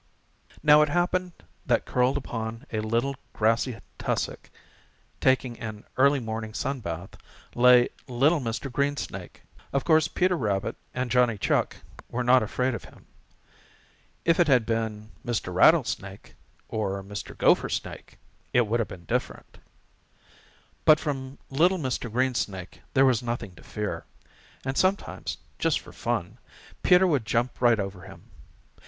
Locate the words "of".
9.71-9.83, 12.73-12.85